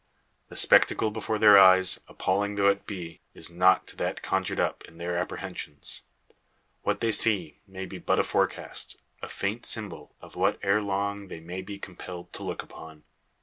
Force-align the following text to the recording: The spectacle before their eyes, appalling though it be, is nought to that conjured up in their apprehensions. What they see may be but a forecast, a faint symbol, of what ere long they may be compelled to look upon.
The 0.49 0.55
spectacle 0.55 1.11
before 1.11 1.37
their 1.37 1.59
eyes, 1.59 1.99
appalling 2.07 2.55
though 2.55 2.69
it 2.69 2.87
be, 2.87 3.21
is 3.35 3.51
nought 3.51 3.85
to 3.85 3.95
that 3.97 4.23
conjured 4.23 4.59
up 4.59 4.83
in 4.85 4.97
their 4.97 5.15
apprehensions. 5.15 6.01
What 6.81 7.01
they 7.01 7.11
see 7.11 7.59
may 7.67 7.85
be 7.85 7.99
but 7.99 8.17
a 8.17 8.23
forecast, 8.23 8.97
a 9.21 9.27
faint 9.29 9.63
symbol, 9.63 10.15
of 10.19 10.35
what 10.35 10.57
ere 10.63 10.81
long 10.81 11.27
they 11.27 11.39
may 11.39 11.61
be 11.61 11.77
compelled 11.77 12.33
to 12.33 12.43
look 12.43 12.63
upon. 12.63 13.03